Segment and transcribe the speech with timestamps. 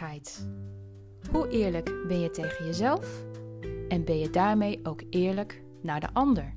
[0.00, 0.48] Eerlijkheid.
[1.30, 3.24] Hoe eerlijk ben je tegen jezelf?
[3.88, 6.54] En ben je daarmee ook eerlijk naar de ander?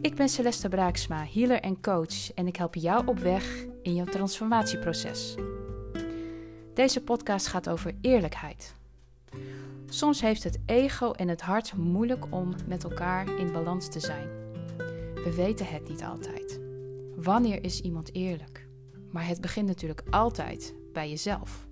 [0.00, 4.04] Ik ben Celeste Braaksma, healer en coach en ik help jou op weg in jouw
[4.04, 5.34] transformatieproces.
[6.74, 8.74] Deze podcast gaat over eerlijkheid.
[9.86, 14.28] Soms heeft het ego en het hart moeilijk om met elkaar in balans te zijn.
[15.14, 16.60] We weten het niet altijd.
[17.16, 18.68] Wanneer is iemand eerlijk?
[19.10, 21.66] Maar het begint natuurlijk altijd bij jezelf.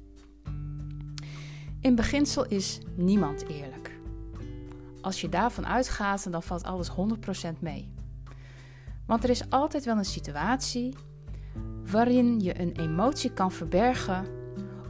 [1.83, 4.01] In beginsel is niemand eerlijk.
[5.01, 6.95] Als je daarvan uitgaat, dan valt alles 100%
[7.59, 7.93] mee.
[9.07, 10.95] Want er is altijd wel een situatie
[11.91, 14.27] waarin je een emotie kan verbergen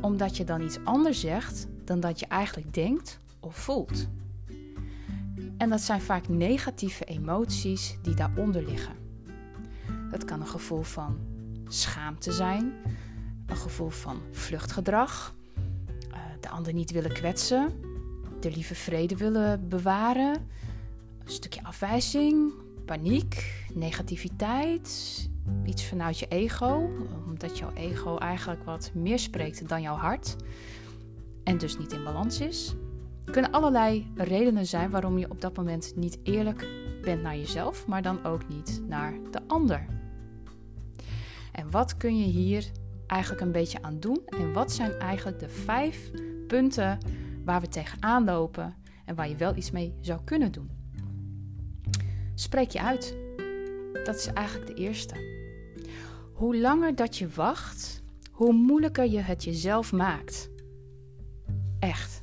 [0.00, 4.08] omdat je dan iets anders zegt dan dat je eigenlijk denkt of voelt.
[5.58, 8.94] En dat zijn vaak negatieve emoties die daaronder liggen.
[10.10, 11.18] Het kan een gevoel van
[11.68, 12.72] schaamte zijn,
[13.46, 15.34] een gevoel van vluchtgedrag,
[16.42, 17.72] de ander niet willen kwetsen,
[18.40, 20.34] de lieve vrede willen bewaren,
[21.24, 22.52] een stukje afwijzing,
[22.84, 25.28] paniek, negativiteit,
[25.64, 26.90] iets vanuit je ego,
[27.26, 30.36] omdat jouw ego eigenlijk wat meer spreekt dan jouw hart
[31.44, 32.74] en dus niet in balans is.
[33.24, 36.66] Er kunnen allerlei redenen zijn waarom je op dat moment niet eerlijk
[37.02, 39.86] bent naar jezelf, maar dan ook niet naar de ander.
[41.52, 42.70] En wat kun je hier
[43.06, 44.20] eigenlijk een beetje aan doen?
[44.26, 46.10] En wat zijn eigenlijk de vijf
[46.52, 46.98] punten
[47.44, 50.70] waar we tegenaan lopen en waar je wel iets mee zou kunnen doen?
[52.34, 53.16] Spreek je uit.
[54.04, 55.14] Dat is eigenlijk de eerste.
[56.32, 60.50] Hoe langer dat je wacht, hoe moeilijker je het jezelf maakt.
[61.78, 62.22] Echt.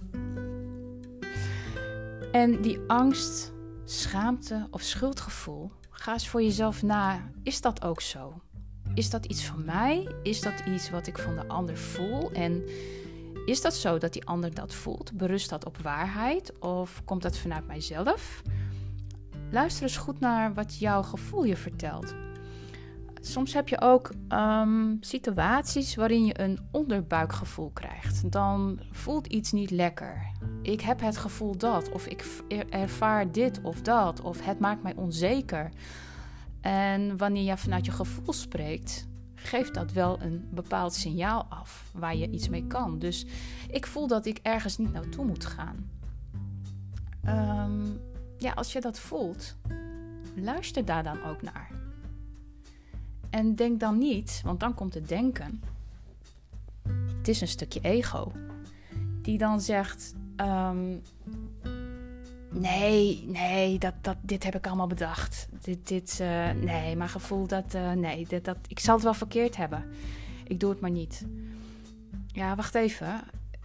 [2.32, 7.32] En die angst, schaamte of schuldgevoel, ga eens voor jezelf na.
[7.44, 8.42] Is dat ook zo?
[8.94, 10.08] Is dat iets van mij?
[10.24, 12.32] Is dat iets wat ik van de ander voel?
[12.32, 12.64] En
[13.46, 15.12] is dat zo dat die ander dat voelt?
[15.14, 18.42] Berust dat op waarheid of komt dat vanuit mijzelf?
[19.52, 22.16] Luister eens goed naar wat jouw gevoel je vertelt.
[23.22, 28.32] Soms heb je ook um, situaties waarin je een onderbuikgevoel krijgt.
[28.32, 30.32] Dan voelt iets niet lekker.
[30.62, 32.26] Ik heb het gevoel dat, of ik
[32.70, 35.70] ervaar dit of dat, of het maakt mij onzeker.
[36.62, 39.08] En wanneer je vanuit je gevoel spreekt,
[39.44, 43.00] geeft dat wel een bepaald signaal af waar je iets mee kan.
[43.00, 43.26] Dus
[43.70, 45.90] ik voel dat ik ergens niet naartoe moet gaan.
[47.28, 48.00] Um,
[48.38, 49.56] ja, als je dat voelt,
[50.36, 51.72] luister daar dan ook naar.
[53.30, 55.62] En denk dan niet, want dan komt het denken.
[57.18, 58.32] Het is een stukje ego.
[59.22, 61.02] Die dan zegt: um,
[62.52, 65.48] Nee, nee, dat, dat, dit heb ik allemaal bedacht.
[65.62, 69.14] Dit, dit, uh, nee, mijn gevoel dat, uh, nee, dat, dat, ik zal het wel
[69.14, 69.84] verkeerd hebben.
[70.48, 71.26] Ik doe het maar niet.
[72.28, 73.22] Ja, wacht even.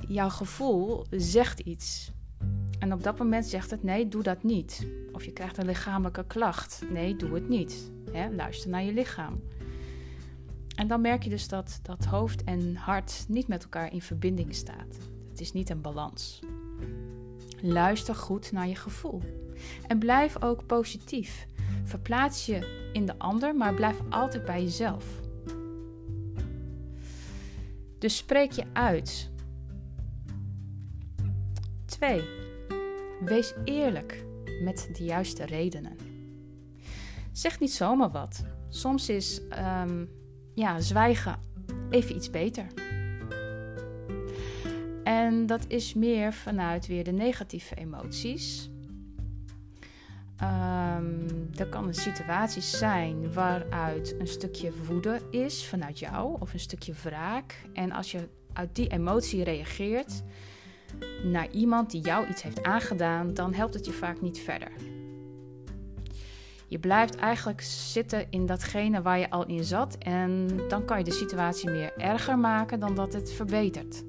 [0.08, 2.12] Jouw gevoel zegt iets.
[2.78, 4.86] En op dat moment zegt het: nee, doe dat niet.
[5.12, 6.82] Of je krijgt een lichamelijke klacht.
[6.90, 7.90] Nee, doe het niet.
[8.36, 9.42] luister naar je lichaam.
[10.76, 14.54] En dan merk je dus dat, dat hoofd en hart niet met elkaar in verbinding
[14.54, 14.98] staat.
[15.30, 16.40] Het is niet een balans.
[17.66, 19.22] Luister goed naar je gevoel.
[19.86, 21.46] En blijf ook positief.
[21.84, 25.04] Verplaats je in de ander, maar blijf altijd bij jezelf.
[27.98, 29.30] Dus spreek je uit.
[31.84, 32.24] 2.
[33.20, 34.24] Wees eerlijk
[34.62, 35.96] met de juiste redenen.
[37.32, 38.44] Zeg niet zomaar wat.
[38.68, 39.40] Soms is
[39.84, 40.08] um,
[40.54, 41.38] ja, zwijgen
[41.90, 42.66] even iets beter.
[45.04, 48.70] En dat is meer vanuit weer de negatieve emoties.
[50.42, 56.60] Um, er kan een situatie zijn waaruit een stukje woede is vanuit jou of een
[56.60, 57.62] stukje wraak.
[57.72, 60.22] En als je uit die emotie reageert
[61.22, 64.72] naar iemand die jou iets heeft aangedaan, dan helpt het je vaak niet verder.
[66.68, 71.04] Je blijft eigenlijk zitten in datgene waar je al in zat en dan kan je
[71.04, 74.04] de situatie meer erger maken dan dat het verbetert.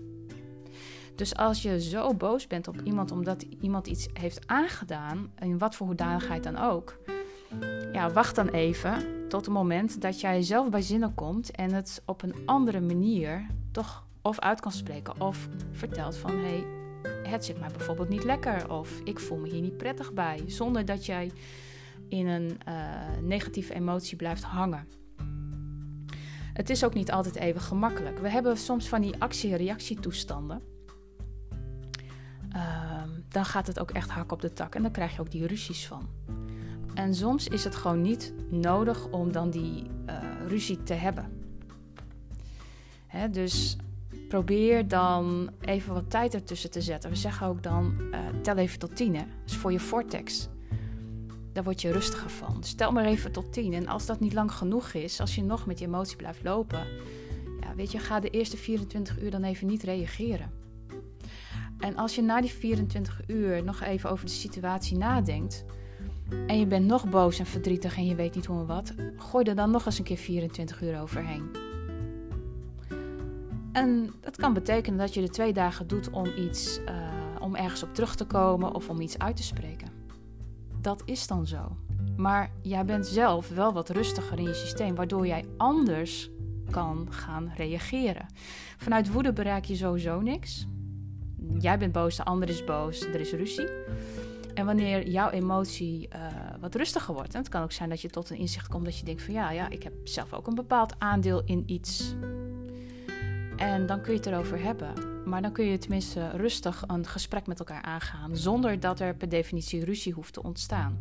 [1.16, 5.76] Dus als je zo boos bent op iemand omdat iemand iets heeft aangedaan, in wat
[5.76, 6.98] voor hoedanigheid dan ook,
[7.92, 12.02] ja, wacht dan even tot het moment dat jij zelf bij zinnen komt en het
[12.06, 16.64] op een andere manier toch of uit kan spreken of vertelt van hé,
[17.04, 20.44] hey, het zit mij bijvoorbeeld niet lekker of ik voel me hier niet prettig bij,
[20.46, 21.32] zonder dat jij
[22.10, 22.74] in een uh,
[23.22, 24.88] negatieve emotie blijft hangen.
[26.54, 28.20] Het is ook niet altijd even gemakkelijk.
[28.20, 30.75] We hebben soms van die actie-reactietoestanden.
[32.56, 35.32] Uh, dan gaat het ook echt hak op de tak en dan krijg je ook
[35.32, 36.10] die ruzies van.
[36.94, 40.18] En soms is het gewoon niet nodig om dan die uh,
[40.48, 41.26] ruzie te hebben.
[43.08, 43.78] Hè, dus
[44.28, 47.10] probeer dan even wat tijd ertussen te zetten.
[47.10, 49.16] We zeggen ook dan, uh, tel even tot tien.
[49.16, 49.22] Hè?
[49.22, 50.48] Dat is voor je vortex.
[51.54, 52.58] Daar word je rustiger van.
[52.60, 53.74] Dus tel maar even tot tien.
[53.74, 56.88] En als dat niet lang genoeg is, als je nog met je emotie blijft lopen...
[57.62, 60.65] Ja, weet je, ga de eerste 24 uur dan even niet reageren.
[61.80, 65.66] En als je na die 24 uur nog even over de situatie nadenkt...
[66.48, 68.94] en je bent nog boos en verdrietig en je weet niet hoe en wat...
[69.18, 71.50] gooi er dan nog eens een keer 24 uur overheen.
[73.72, 76.96] En dat kan betekenen dat je er twee dagen doet om iets, uh,
[77.40, 79.88] om ergens op terug te komen of om iets uit te spreken.
[80.82, 81.78] Dat is dan zo.
[82.18, 86.30] Maar jij bent zelf wel wat rustiger in je systeem, waardoor jij anders
[86.70, 88.26] kan gaan reageren.
[88.78, 90.68] Vanuit woede bereik je sowieso niks.
[91.60, 93.70] Jij bent boos, de ander is boos, er is ruzie.
[94.54, 96.22] En wanneer jouw emotie uh,
[96.60, 98.98] wat rustiger wordt, en het kan ook zijn dat je tot een inzicht komt dat
[98.98, 102.16] je denkt van ja, ja, ik heb zelf ook een bepaald aandeel in iets
[103.58, 104.94] en dan kun je het erover hebben.
[105.26, 108.38] Maar dan kun je tenminste rustig een gesprek met elkaar aangaan.
[108.38, 111.00] Zonder dat er per definitie ruzie hoeft te ontstaan.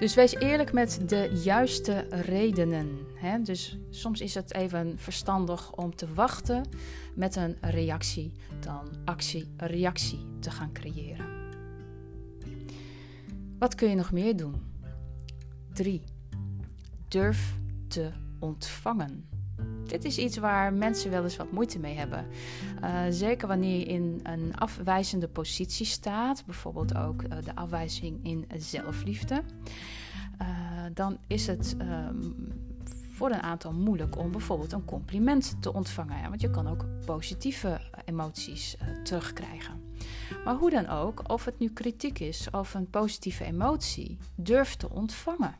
[0.00, 2.98] Dus wees eerlijk met de juiste redenen.
[3.14, 3.42] Hè?
[3.42, 6.68] Dus soms is het even verstandig om te wachten
[7.14, 11.26] met een reactie dan actie-reactie te gaan creëren.
[13.58, 14.54] Wat kun je nog meer doen?
[15.72, 16.02] 3.
[17.08, 17.56] Durf
[17.88, 19.35] te ontvangen.
[19.86, 22.26] Dit is iets waar mensen wel eens wat moeite mee hebben.
[22.82, 28.46] Uh, zeker wanneer je in een afwijzende positie staat, bijvoorbeeld ook uh, de afwijzing in
[28.56, 29.42] zelfliefde,
[30.42, 30.48] uh,
[30.94, 32.52] dan is het um,
[33.10, 36.28] voor een aantal moeilijk om bijvoorbeeld een compliment te ontvangen.
[36.28, 39.80] Want je kan ook positieve emoties terugkrijgen.
[40.44, 44.90] Maar hoe dan ook, of het nu kritiek is of een positieve emotie, durf te
[44.90, 45.54] ontvangen.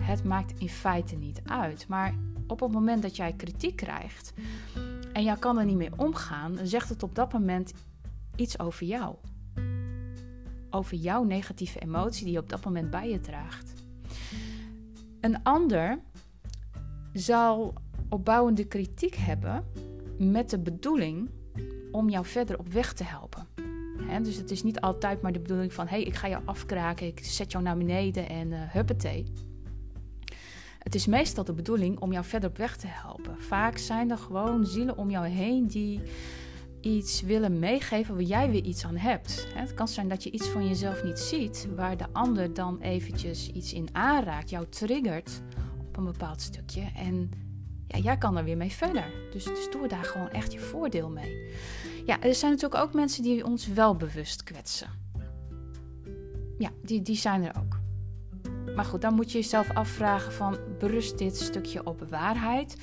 [0.00, 1.88] Het maakt in feite niet uit.
[1.88, 2.14] Maar
[2.46, 4.32] op het moment dat jij kritiek krijgt
[5.12, 7.72] en jij kan er niet mee omgaan, zegt het op dat moment
[8.36, 9.14] iets over jou.
[10.70, 13.72] Over jouw negatieve emotie die je op dat moment bij je draagt.
[15.20, 15.98] Een ander
[17.12, 17.74] zal
[18.08, 19.64] opbouwende kritiek hebben
[20.18, 21.30] met de bedoeling
[21.92, 23.46] om jou verder op weg te helpen.
[24.22, 27.06] dus het is niet altijd maar de bedoeling van: hé, hey, ik ga jou afkraken,
[27.06, 29.32] ik zet jou naar beneden en uh, huppatee.
[30.80, 33.40] Het is meestal de bedoeling om jou verder op weg te helpen.
[33.40, 36.00] Vaak zijn er gewoon zielen om jou heen die
[36.80, 39.46] iets willen meegeven waar jij weer iets aan hebt.
[39.54, 43.48] Het kan zijn dat je iets van jezelf niet ziet, waar de ander dan eventjes
[43.48, 45.42] iets in aanraakt, jou triggert
[45.88, 46.88] op een bepaald stukje.
[46.96, 47.30] En
[47.86, 49.04] ja, jij kan er weer mee verder.
[49.32, 51.52] Dus, dus doe daar gewoon echt je voordeel mee.
[52.06, 54.88] Ja, er zijn natuurlijk ook mensen die ons wel bewust kwetsen.
[56.58, 57.78] Ja, die, die zijn er ook.
[58.74, 62.76] Maar goed, dan moet je jezelf afvragen van berust dit stukje op waarheid?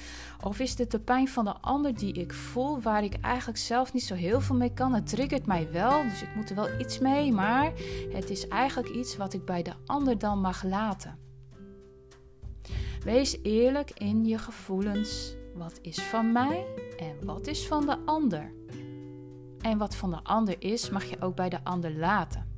[0.43, 3.93] Of is dit de pijn van de ander die ik voel, waar ik eigenlijk zelf
[3.93, 4.93] niet zo heel veel mee kan?
[4.93, 7.71] Het triggert mij wel, dus ik moet er wel iets mee, maar
[8.11, 11.17] het is eigenlijk iets wat ik bij de ander dan mag laten.
[13.03, 15.35] Wees eerlijk in je gevoelens.
[15.53, 16.65] Wat is van mij
[16.97, 18.51] en wat is van de ander?
[19.61, 22.55] En wat van de ander is, mag je ook bij de ander laten.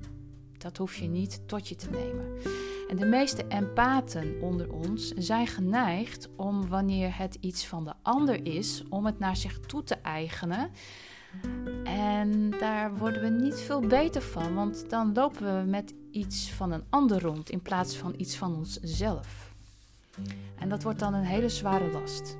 [0.57, 2.38] Dat hoef je niet tot je te nemen.
[2.89, 8.45] En de meeste empathen onder ons zijn geneigd om wanneer het iets van de ander
[8.45, 10.69] is, om het naar zich toe te eigenen.
[11.83, 16.71] En daar worden we niet veel beter van, want dan lopen we met iets van
[16.71, 19.54] een ander rond in plaats van iets van onszelf.
[20.59, 22.37] En dat wordt dan een hele zware last.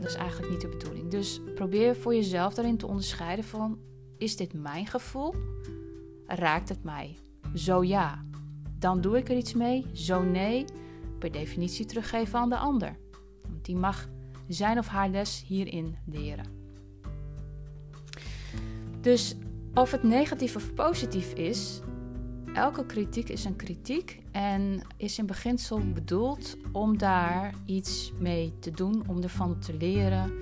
[0.00, 1.10] Dat is eigenlijk niet de bedoeling.
[1.10, 3.78] Dus probeer voor jezelf daarin te onderscheiden van:
[4.18, 5.34] is dit mijn gevoel?
[6.26, 7.16] Raakt het mij?
[7.54, 8.24] Zo ja
[8.80, 9.86] dan doe ik er iets mee.
[9.92, 10.64] Zo nee,
[11.18, 12.96] per definitie teruggeven aan de ander.
[13.48, 14.08] Want die mag
[14.48, 16.44] zijn of haar les hierin leren.
[19.00, 19.36] Dus
[19.74, 21.80] of het negatief of positief is,
[22.54, 28.70] elke kritiek is een kritiek en is in beginsel bedoeld om daar iets mee te
[28.70, 30.32] doen, om ervan te leren,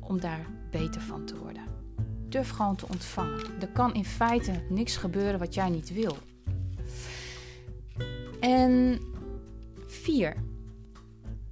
[0.00, 1.62] om daar beter van te worden.
[2.28, 3.60] Durf gewoon te ontvangen.
[3.60, 6.16] Er kan in feite niks gebeuren wat jij niet wil.
[8.42, 9.00] En
[9.86, 10.34] 4.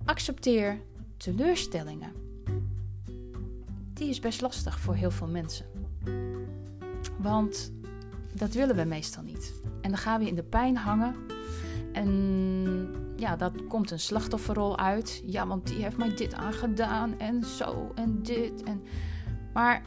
[0.05, 0.81] Accepteer
[1.17, 2.13] teleurstellingen.
[3.95, 5.67] Die is best lastig voor heel veel mensen.
[7.19, 7.73] Want
[8.35, 9.55] dat willen we meestal niet.
[9.81, 11.15] En dan gaan we in de pijn hangen.
[11.93, 12.11] En
[13.17, 15.23] ja, dat komt een slachtofferrol uit.
[15.27, 18.63] Ja, want die heeft mij dit aangedaan en zo en dit.
[18.63, 18.83] En...
[19.53, 19.83] Maar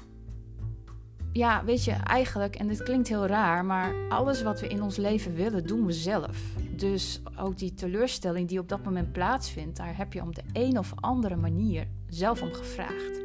[1.32, 4.98] ja, weet je, eigenlijk, en dit klinkt heel raar, maar alles wat we in ons
[4.98, 6.56] leven willen, doen we zelf.
[6.76, 10.78] Dus ook die teleurstelling die op dat moment plaatsvindt, daar heb je op de een
[10.78, 13.22] of andere manier zelf om gevraagd.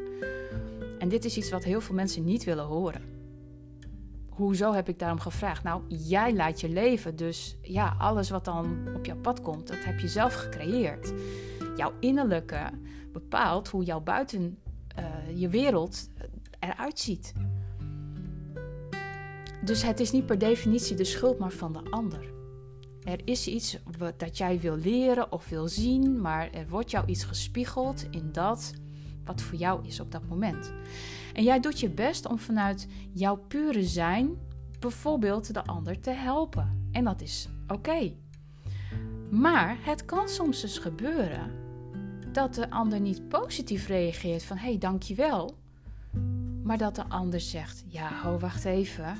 [0.99, 3.01] En dit is iets wat heel veel mensen niet willen horen.
[4.29, 5.63] Hoezo heb ik daarom gevraagd?
[5.63, 9.83] Nou, jij leidt je leven, dus ja, alles wat dan op jouw pad komt, dat
[9.83, 11.13] heb je zelf gecreëerd.
[11.75, 12.69] Jouw innerlijke
[13.11, 14.57] bepaalt hoe jouw buiten
[14.99, 16.09] uh, je wereld
[16.59, 17.33] eruit ziet.
[19.65, 22.37] Dus het is niet per definitie de schuld maar van de ander.
[23.09, 23.77] Er is iets
[24.17, 28.73] dat jij wil leren of wil zien, maar er wordt jou iets gespiegeld in dat
[29.25, 30.73] wat voor jou is op dat moment.
[31.33, 34.37] En jij doet je best om vanuit jouw pure zijn
[34.79, 36.89] bijvoorbeeld de ander te helpen.
[36.91, 38.13] En dat is oké.
[39.29, 41.51] Maar het kan soms dus gebeuren
[42.31, 45.57] dat de ander niet positief reageert van hé, hey, dankjewel.
[46.63, 49.17] Maar dat de ander zegt: Ja, ho, wacht even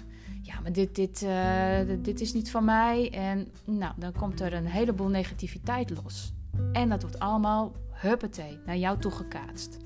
[0.49, 3.11] ja, maar dit, dit, uh, dit is niet van mij.
[3.11, 6.33] En nou, dan komt er een heleboel negativiteit los.
[6.71, 9.77] En dat wordt allemaal, huppatee, naar jou toe gekaatst.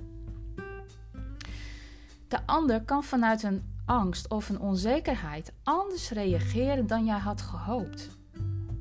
[2.27, 8.09] De ander kan vanuit een angst of een onzekerheid anders reageren dan jij had gehoopt.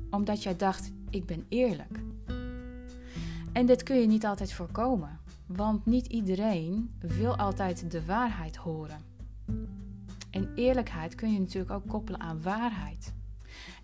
[0.09, 1.99] Omdat jij dacht, ik ben eerlijk.
[3.53, 8.99] En dit kun je niet altijd voorkomen, want niet iedereen wil altijd de waarheid horen.
[10.33, 13.13] En eerlijkheid kun je natuurlijk ook koppelen aan waarheid.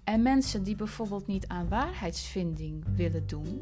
[0.03, 3.61] En mensen die bijvoorbeeld niet aan waarheidsvinding willen doen,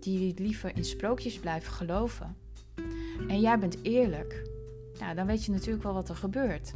[0.00, 2.36] die liever in sprookjes blijven geloven,
[3.28, 4.50] en jij bent eerlijk,
[4.98, 6.72] nou, dan weet je natuurlijk wel wat er gebeurt.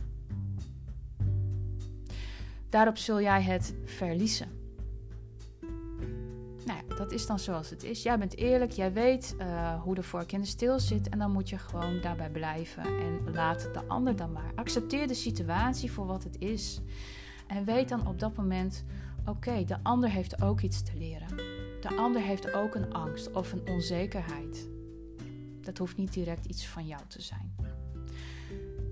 [2.69, 4.63] Daarop zul jij het verliezen.
[6.64, 8.02] Nou ja, dat is dan zoals het is.
[8.02, 11.33] Jij bent eerlijk, jij weet uh, hoe de vork in de steel zit en dan
[11.33, 14.52] moet je gewoon daarbij blijven en laat de ander dan maar.
[14.54, 16.80] Accepteer de situatie voor wat het is
[17.47, 18.85] en weet dan op dat moment:
[19.26, 21.37] oké, de ander heeft ook iets te leren.
[21.80, 24.68] De ander heeft ook een angst of een onzekerheid.
[25.61, 27.54] Dat hoeft niet direct iets van jou te zijn.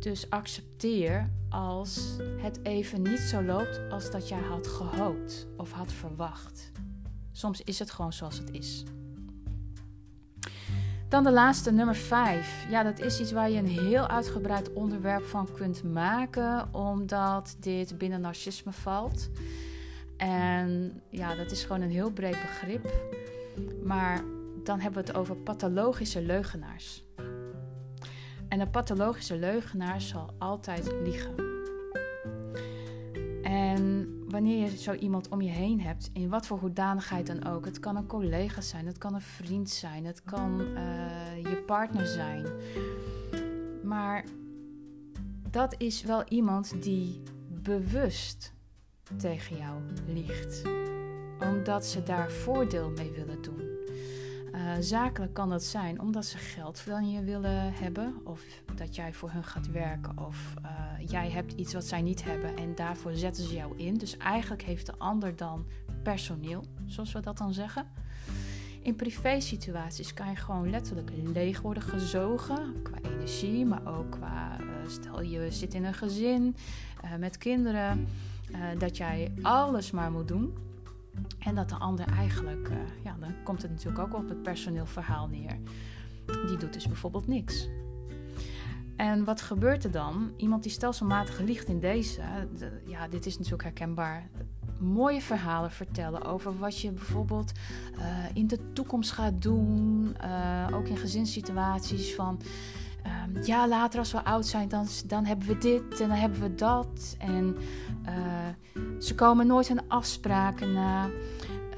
[0.00, 5.92] Dus accepteer als het even niet zo loopt als dat jij had gehoopt of had
[5.92, 6.72] verwacht.
[7.32, 8.84] Soms is het gewoon zoals het is.
[11.08, 12.66] Dan de laatste, nummer 5.
[12.70, 17.98] Ja, dat is iets waar je een heel uitgebreid onderwerp van kunt maken, omdat dit
[17.98, 19.30] binnen narcisme valt.
[20.16, 22.94] En ja, dat is gewoon een heel breed begrip.
[23.84, 24.24] Maar
[24.64, 27.04] dan hebben we het over pathologische leugenaars.
[28.48, 31.34] En een pathologische leugenaar zal altijd liegen.
[33.42, 37.64] En wanneer je zo iemand om je heen hebt, in wat voor hoedanigheid dan ook.
[37.64, 42.06] Het kan een collega zijn, het kan een vriend zijn, het kan uh, je partner
[42.06, 42.46] zijn.
[43.82, 44.24] Maar
[45.50, 48.52] dat is wel iemand die bewust
[49.16, 50.62] tegen jou liegt,
[51.40, 53.70] omdat ze daar voordeel mee willen doen.
[54.54, 58.42] Uh, zakelijk kan dat zijn omdat ze geld van je willen hebben, of
[58.74, 62.56] dat jij voor hun gaat werken, of uh, jij hebt iets wat zij niet hebben
[62.56, 63.94] en daarvoor zetten ze jou in.
[63.94, 65.66] Dus eigenlijk heeft de ander dan
[66.02, 67.87] personeel, zoals we dat dan zeggen.
[68.82, 74.66] In privé-situaties kan je gewoon letterlijk leeg worden gezogen qua energie, maar ook qua uh,
[74.88, 76.56] stel je zit in een gezin
[77.18, 78.09] met kinderen,
[78.78, 80.54] dat jij alles maar moet doen.
[81.38, 82.71] En dat de ander eigenlijk,
[83.04, 85.59] ja, dan komt het natuurlijk ook op het personeelverhaal neer.
[86.47, 87.68] Die doet dus bijvoorbeeld niks.
[88.96, 90.32] En wat gebeurt er dan?
[90.37, 92.20] Iemand die stelselmatig liegt in deze,
[92.87, 94.28] ja, dit is natuurlijk herkenbaar.
[94.78, 97.52] Mooie verhalen vertellen over wat je bijvoorbeeld
[97.99, 100.16] uh, in de toekomst gaat doen.
[100.25, 102.40] Uh, ook in gezinssituaties van.
[103.06, 106.40] Um, ja, later als we oud zijn, dan, dan hebben we dit en dan hebben
[106.40, 107.16] we dat.
[107.18, 107.56] En
[108.06, 111.08] uh, ze komen nooit aan afspraken na.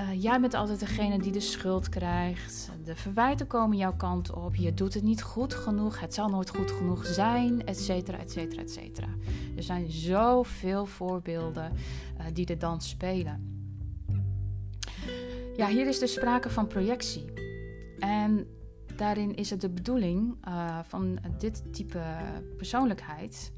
[0.00, 2.70] Uh, jij bent altijd degene die de schuld krijgt.
[2.84, 4.54] De verwijten komen jouw kant op.
[4.54, 6.00] Je doet het niet goed genoeg.
[6.00, 9.08] Het zal nooit goed genoeg zijn, et cetera, et cetera, et cetera.
[9.56, 11.72] Er zijn zoveel voorbeelden
[12.18, 13.62] uh, die er dan spelen.
[15.56, 17.24] Ja, hier is dus sprake van projectie.
[17.98, 18.46] En
[18.96, 22.02] daarin is het de bedoeling uh, van dit type
[22.56, 23.52] persoonlijkheid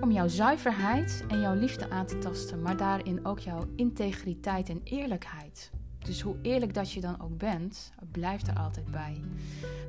[0.00, 4.80] om jouw zuiverheid en jouw liefde aan te tasten, maar daarin ook jouw integriteit en
[4.84, 5.70] eerlijkheid.
[5.98, 9.20] Dus hoe eerlijk dat je dan ook bent, blijft er altijd bij.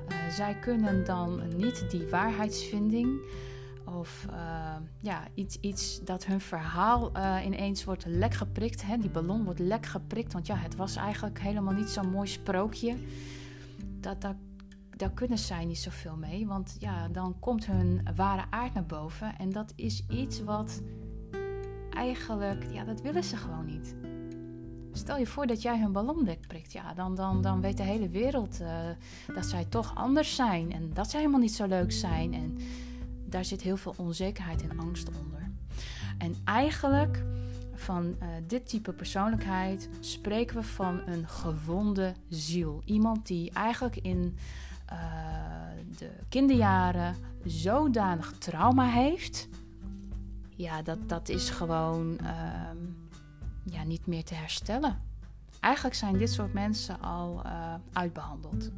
[0.10, 3.20] Uh, zij kunnen dan niet die waarheidsvinding
[3.86, 8.86] of uh, ja, iets, iets dat hun verhaal uh, ineens wordt lek geprikt.
[8.86, 8.98] Hè?
[8.98, 12.96] Die ballon wordt lek geprikt, want ja, het was eigenlijk helemaal niet zo'n mooi sprookje.
[14.00, 14.36] Dat, dat
[14.98, 16.48] daar kunnen zij niet zoveel mee.
[16.48, 19.38] Want ja, dan komt hun ware aard naar boven.
[19.38, 20.82] En dat is iets wat
[21.90, 23.96] eigenlijk, ja, dat willen ze gewoon niet.
[24.92, 26.72] stel je voor dat jij hun ballondek prikt.
[26.72, 28.70] Ja, dan, dan, dan weet de hele wereld uh,
[29.36, 30.72] dat zij toch anders zijn.
[30.72, 32.34] En dat zij helemaal niet zo leuk zijn.
[32.34, 32.58] En
[33.26, 35.52] daar zit heel veel onzekerheid en angst onder.
[36.18, 37.24] En eigenlijk
[37.74, 42.82] van uh, dit type persoonlijkheid spreken we van een gewonde ziel.
[42.86, 44.38] Iemand die eigenlijk in
[44.92, 44.98] uh,
[45.98, 47.16] de kinderjaren
[47.46, 49.48] zodanig trauma heeft.
[50.50, 52.30] Ja, dat, dat is gewoon uh,
[53.64, 55.02] ja, niet meer te herstellen.
[55.60, 58.72] Eigenlijk zijn dit soort mensen al uh, uitbehandeld.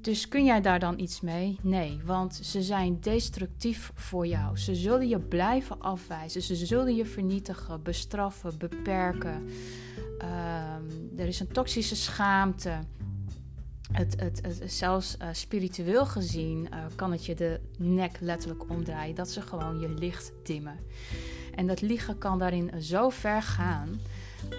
[0.00, 1.58] Dus kun jij daar dan iets mee?
[1.62, 4.58] Nee, want ze zijn destructief voor jou.
[4.58, 6.42] Ze zullen je blijven afwijzen.
[6.42, 9.48] Ze zullen je vernietigen, bestraffen, beperken.
[10.22, 12.78] Uh, er is een toxische schaamte.
[13.94, 19.14] Het, het, zelfs uh, spiritueel gezien uh, kan het je de nek letterlijk omdraaien.
[19.14, 20.78] Dat ze gewoon je licht dimmen.
[21.54, 24.00] En dat liegen kan daarin zo ver gaan.
[24.50, 24.58] Uh,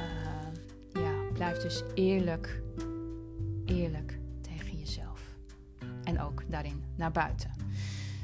[1.04, 2.62] ja, blijf dus eerlijk,
[3.66, 5.22] eerlijk tegen jezelf.
[6.04, 7.52] En ook daarin naar buiten.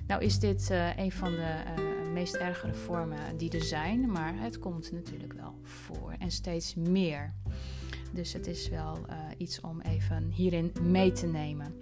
[0.08, 1.64] Nou is dit een van de
[2.14, 4.12] meest ergere vormen die er zijn.
[4.12, 6.16] Maar het komt natuurlijk wel voor.
[6.20, 7.34] En steeds meer.
[8.14, 11.76] Dus het is wel uh, iets om even hierin mee te nemen.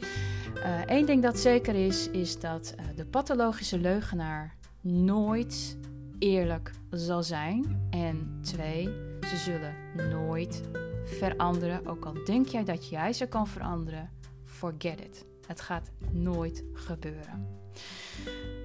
[0.85, 5.77] Eén uh, ding dat zeker is, is dat uh, de pathologische leugenaar nooit
[6.19, 7.87] eerlijk zal zijn.
[7.89, 8.83] En twee,
[9.21, 9.75] ze zullen
[10.11, 10.61] nooit
[11.05, 11.85] veranderen.
[11.85, 14.09] Ook al denk jij dat jij ze kan veranderen,
[14.43, 15.25] forget it.
[15.47, 17.47] Het gaat nooit gebeuren.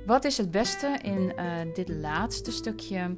[0.07, 1.33] Wat is het beste in
[1.75, 3.15] dit laatste stukje?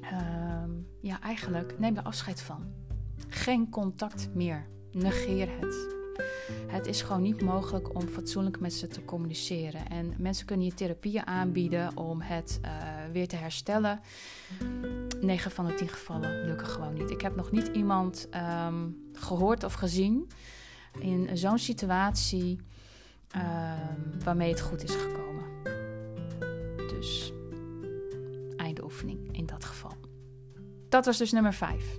[0.00, 0.70] Ehm,
[1.00, 2.85] ja, eigenlijk neem er afscheid van.
[3.28, 4.66] Geen contact meer.
[4.92, 5.94] Negeer het.
[6.66, 9.88] Het is gewoon niet mogelijk om fatsoenlijk met ze te communiceren.
[9.88, 12.70] En mensen kunnen je therapieën aanbieden om het uh,
[13.12, 14.00] weer te herstellen.
[15.20, 17.10] 9 van de 10 gevallen lukken gewoon niet.
[17.10, 18.28] Ik heb nog niet iemand
[18.66, 20.30] um, gehoord of gezien
[20.98, 22.60] in zo'n situatie
[23.36, 25.44] um, waarmee het goed is gekomen.
[26.76, 27.32] Dus
[28.56, 29.96] einde oefening in dat geval.
[30.88, 31.96] Dat was dus nummer 5.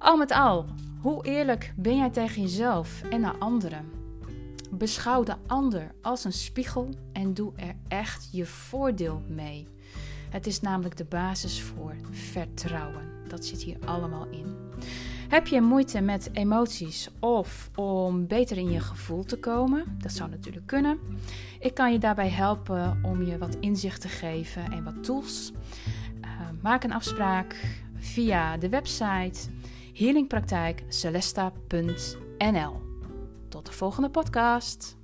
[0.00, 0.66] Al met al,
[1.00, 3.90] hoe eerlijk ben jij tegen jezelf en naar anderen?
[4.70, 9.68] Beschouw de ander als een spiegel en doe er echt je voordeel mee.
[10.30, 13.02] Het is namelijk de basis voor vertrouwen.
[13.28, 14.56] Dat zit hier allemaal in.
[15.28, 19.96] Heb je moeite met emoties of om beter in je gevoel te komen?
[19.98, 20.98] Dat zou natuurlijk kunnen.
[21.58, 25.52] Ik kan je daarbij helpen om je wat inzicht te geven en wat tools.
[26.24, 26.30] Uh,
[26.62, 29.48] maak een afspraak via de website
[30.00, 32.80] healingpraktijkcelesta.nl.
[33.48, 34.96] Tot de volgende podcast.